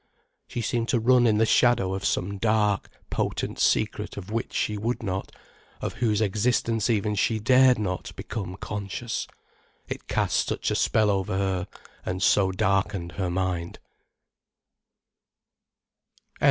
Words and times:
She 0.47 0.61
seemed 0.61 0.87
to 0.87 0.99
run 0.99 1.27
in 1.27 1.37
the 1.37 1.45
shadow 1.45 1.93
of 1.93 2.03
some 2.03 2.39
dark, 2.39 2.89
potent 3.11 3.59
secret 3.59 4.17
of 4.17 4.31
which 4.31 4.51
she 4.51 4.75
would 4.75 5.03
not, 5.03 5.31
of 5.79 5.93
whose 6.01 6.21
existence 6.21 6.89
even 6.89 7.13
she 7.13 7.37
dared 7.37 7.77
not 7.77 8.11
become 8.15 8.55
conscious, 8.57 9.27
it 9.87 10.07
cast 10.07 10.47
such 10.47 10.71
a 10.71 10.75
spell 10.75 11.11
over 11.11 11.37
her, 11.37 11.67
and 12.03 12.23
so 12.23 12.51
darkened 12.51 13.11
her 13.11 13.29
mind. 13.29 13.77